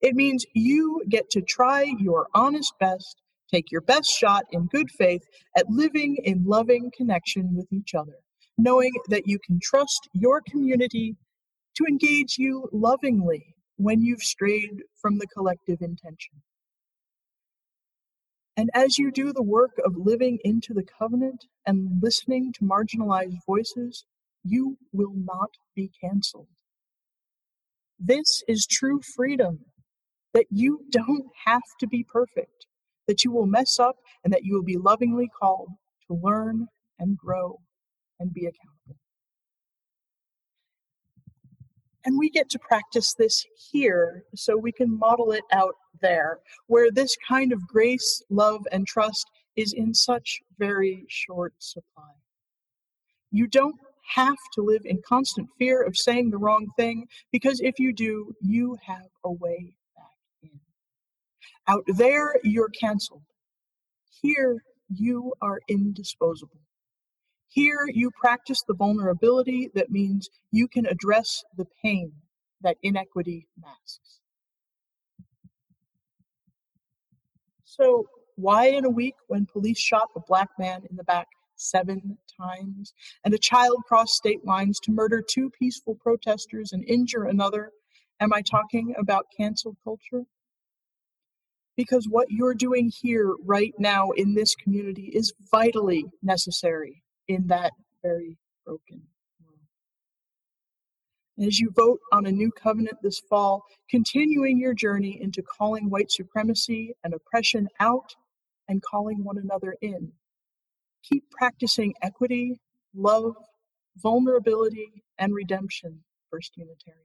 It 0.00 0.16
means 0.16 0.44
you 0.52 1.00
get 1.08 1.30
to 1.30 1.40
try 1.40 1.94
your 2.00 2.26
honest 2.34 2.72
best, 2.80 3.22
take 3.48 3.70
your 3.70 3.82
best 3.82 4.08
shot 4.10 4.46
in 4.50 4.66
good 4.66 4.90
faith 4.90 5.22
at 5.56 5.70
living 5.70 6.16
in 6.24 6.42
loving 6.44 6.90
connection 6.96 7.54
with 7.54 7.72
each 7.72 7.94
other, 7.94 8.16
knowing 8.58 8.90
that 9.10 9.28
you 9.28 9.38
can 9.46 9.60
trust 9.62 10.08
your 10.12 10.40
community 10.40 11.14
to 11.76 11.84
engage 11.88 12.36
you 12.36 12.68
lovingly 12.72 13.54
when 13.76 14.02
you've 14.02 14.22
strayed 14.22 14.82
from 15.00 15.18
the 15.18 15.28
collective 15.28 15.82
intention. 15.82 16.42
And 18.56 18.70
as 18.74 18.98
you 18.98 19.12
do 19.12 19.32
the 19.32 19.40
work 19.40 19.78
of 19.84 19.94
living 19.96 20.40
into 20.42 20.74
the 20.74 20.84
covenant 20.98 21.44
and 21.64 22.02
listening 22.02 22.52
to 22.54 22.64
marginalized 22.64 23.38
voices, 23.46 24.04
you 24.44 24.76
will 24.92 25.14
not 25.14 25.50
be 25.74 25.90
canceled. 26.00 26.48
This 27.98 28.42
is 28.48 28.66
true 28.66 29.00
freedom 29.14 29.60
that 30.34 30.46
you 30.50 30.80
don't 30.90 31.26
have 31.44 31.62
to 31.80 31.86
be 31.86 32.04
perfect, 32.04 32.66
that 33.06 33.24
you 33.24 33.30
will 33.30 33.46
mess 33.46 33.78
up, 33.78 33.96
and 34.24 34.32
that 34.32 34.44
you 34.44 34.54
will 34.54 34.64
be 34.64 34.76
lovingly 34.76 35.28
called 35.40 35.68
to 36.08 36.18
learn 36.20 36.66
and 36.98 37.16
grow 37.16 37.60
and 38.18 38.32
be 38.32 38.46
accountable. 38.46 38.96
And 42.04 42.18
we 42.18 42.30
get 42.30 42.50
to 42.50 42.58
practice 42.58 43.14
this 43.14 43.44
here 43.70 44.24
so 44.34 44.56
we 44.56 44.72
can 44.72 44.98
model 44.98 45.30
it 45.30 45.44
out 45.52 45.74
there, 46.00 46.38
where 46.66 46.90
this 46.90 47.16
kind 47.28 47.52
of 47.52 47.68
grace, 47.68 48.22
love, 48.28 48.66
and 48.72 48.86
trust 48.86 49.24
is 49.54 49.72
in 49.72 49.94
such 49.94 50.40
very 50.58 51.04
short 51.08 51.54
supply. 51.58 52.10
You 53.30 53.46
don't 53.46 53.76
have 54.14 54.36
to 54.54 54.62
live 54.62 54.82
in 54.84 55.00
constant 55.06 55.48
fear 55.58 55.82
of 55.82 55.96
saying 55.96 56.30
the 56.30 56.38
wrong 56.38 56.68
thing 56.76 57.06
because 57.30 57.60
if 57.60 57.78
you 57.78 57.92
do, 57.92 58.34
you 58.40 58.76
have 58.84 59.08
a 59.24 59.30
way 59.32 59.74
back 59.96 60.06
in. 60.42 60.60
Out 61.68 61.84
there, 61.86 62.36
you're 62.42 62.68
canceled. 62.68 63.22
Here, 64.20 64.62
you 64.88 65.32
are 65.40 65.60
indisposable. 65.68 66.60
Here, 67.48 67.86
you 67.92 68.10
practice 68.10 68.58
the 68.66 68.74
vulnerability 68.74 69.70
that 69.74 69.90
means 69.90 70.28
you 70.50 70.68
can 70.68 70.86
address 70.86 71.42
the 71.56 71.66
pain 71.82 72.12
that 72.62 72.76
inequity 72.82 73.46
masks. 73.60 74.20
So, 77.64 78.06
why 78.36 78.68
in 78.68 78.84
a 78.84 78.90
week 78.90 79.14
when 79.28 79.46
police 79.46 79.78
shot 79.78 80.08
a 80.16 80.20
black 80.20 80.48
man 80.58 80.82
in 80.88 80.96
the 80.96 81.04
back 81.04 81.28
seven 81.62 82.18
times 82.40 82.92
and 83.24 83.32
a 83.34 83.38
child 83.38 83.78
crossed 83.86 84.14
state 84.14 84.44
lines 84.44 84.78
to 84.80 84.92
murder 84.92 85.22
two 85.22 85.50
peaceful 85.58 85.94
protesters 85.94 86.72
and 86.72 86.84
injure 86.88 87.24
another, 87.24 87.70
am 88.20 88.32
I 88.32 88.42
talking 88.42 88.94
about 88.98 89.26
cancel 89.36 89.76
culture? 89.84 90.24
Because 91.76 92.06
what 92.08 92.26
you're 92.30 92.54
doing 92.54 92.90
here 93.00 93.34
right 93.44 93.72
now 93.78 94.10
in 94.10 94.34
this 94.34 94.54
community 94.54 95.10
is 95.14 95.32
vitally 95.50 96.04
necessary 96.22 97.02
in 97.28 97.46
that 97.46 97.72
very 98.02 98.36
broken 98.66 99.02
world. 99.40 99.58
As 101.48 101.58
you 101.58 101.72
vote 101.74 102.00
on 102.12 102.26
a 102.26 102.32
new 102.32 102.52
covenant 102.52 102.98
this 103.02 103.20
fall, 103.20 103.64
continuing 103.88 104.58
your 104.58 104.74
journey 104.74 105.18
into 105.20 105.42
calling 105.42 105.88
white 105.88 106.12
supremacy 106.12 106.94
and 107.02 107.14
oppression 107.14 107.68
out 107.80 108.14
and 108.68 108.82
calling 108.82 109.24
one 109.24 109.38
another 109.38 109.74
in, 109.80 110.12
keep 111.02 111.24
practicing 111.30 111.94
equity, 112.02 112.60
love, 112.94 113.34
vulnerability, 113.96 115.02
and 115.18 115.34
redemption, 115.34 116.02
First 116.30 116.52
Unitarian. 116.56 117.02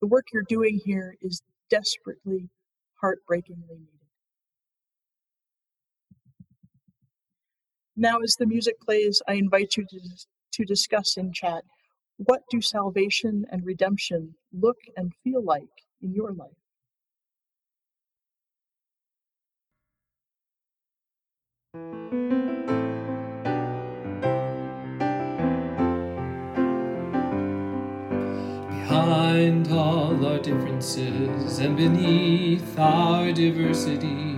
The 0.00 0.06
work 0.06 0.26
you're 0.32 0.44
doing 0.48 0.80
here 0.84 1.16
is 1.20 1.42
desperately, 1.70 2.48
heartbreakingly 3.00 3.76
needed. 3.78 3.98
Now, 7.96 8.20
as 8.20 8.36
the 8.38 8.46
music 8.46 8.80
plays, 8.80 9.20
I 9.26 9.34
invite 9.34 9.76
you 9.76 9.84
to, 9.90 10.00
to 10.52 10.64
discuss 10.64 11.16
in 11.16 11.32
chat 11.32 11.64
what 12.16 12.42
do 12.50 12.60
salvation 12.60 13.44
and 13.50 13.64
redemption 13.64 14.34
look 14.52 14.78
and 14.96 15.12
feel 15.22 15.42
like 15.42 15.68
in 16.02 16.14
your 16.14 16.32
life? 16.32 16.50
Behind 29.08 29.72
all 29.72 30.26
our 30.26 30.38
differences 30.38 31.60
and 31.60 31.78
beneath 31.78 32.78
our 32.78 33.32
diversity, 33.32 34.36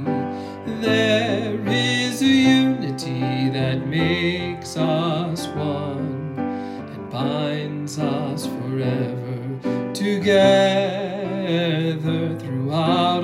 there 0.80 1.59
is 1.66 2.22
a 2.22 2.26
unity 2.26 3.50
that 3.50 3.85
makes 3.88 4.76
us 4.76 5.48
one 5.48 6.37
and 6.38 7.11
binds 7.11 7.98
us 7.98 8.46
forever 8.46 9.92
together 9.92 10.38
throughout 12.38 13.19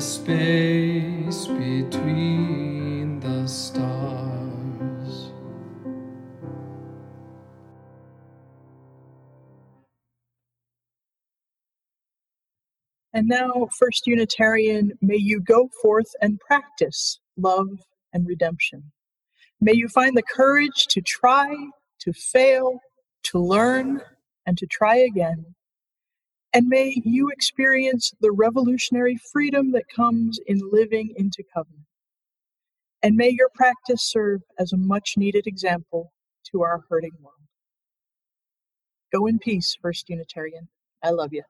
space 0.00 1.46
between 1.46 3.20
the 3.20 3.46
stars. 3.46 5.32
And 13.12 13.26
now, 13.26 13.68
First 13.76 14.06
Unitarian, 14.06 14.92
may 15.00 15.16
you 15.16 15.40
go 15.40 15.68
forth 15.82 16.14
and 16.20 16.38
practice 16.40 17.18
love 17.36 17.68
and 18.12 18.26
redemption. 18.26 18.92
May 19.60 19.74
you 19.74 19.88
find 19.88 20.16
the 20.16 20.22
courage 20.22 20.86
to 20.90 21.00
try, 21.00 21.54
to 22.00 22.12
fail, 22.12 22.80
to 23.24 23.38
learn, 23.40 24.02
and 24.46 24.56
to 24.58 24.66
try 24.66 24.96
again 24.96 25.54
and 26.54 26.66
may 26.66 27.00
you 27.04 27.28
experience 27.30 28.12
the 28.20 28.32
revolutionary 28.32 29.18
freedom 29.32 29.72
that 29.72 29.88
comes 29.94 30.40
in 30.46 30.60
living 30.72 31.14
into 31.16 31.44
covenant. 31.54 31.84
And 33.02 33.16
may 33.16 33.30
your 33.30 33.50
practice 33.54 34.02
serve 34.02 34.42
as 34.58 34.72
a 34.72 34.76
much 34.76 35.14
needed 35.16 35.46
example 35.46 36.12
to 36.50 36.62
our 36.62 36.84
hurting 36.88 37.12
world. 37.20 37.34
Go 39.12 39.26
in 39.26 39.38
peace, 39.38 39.76
First 39.80 40.08
Unitarian. 40.08 40.68
I 41.02 41.10
love 41.10 41.32
you. 41.32 41.44